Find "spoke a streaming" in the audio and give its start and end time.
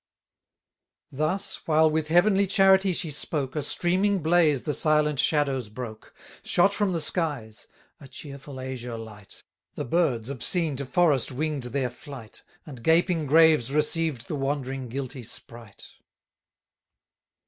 3.11-4.17